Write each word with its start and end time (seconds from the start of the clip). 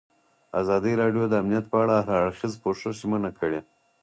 ازادي 0.61 0.93
راډیو 1.01 1.23
د 1.29 1.33
امنیت 1.41 1.65
په 1.71 1.77
اړه 1.83 1.95
د 1.99 2.05
هر 2.07 2.19
اړخیز 2.27 2.53
پوښښ 2.63 2.81
ژمنه 2.99 3.29
کړې. 3.39 3.59